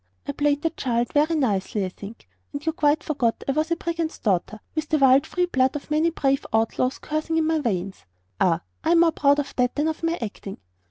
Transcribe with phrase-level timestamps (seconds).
[0.27, 3.75] I played the child very nicely, I think, and you quite forgot I was a
[3.75, 8.05] brigand's daughter, with the wild, free blood of many brave outlaws coursing in my veins.
[8.39, 10.57] Ah, I am more proud of that than of my acting.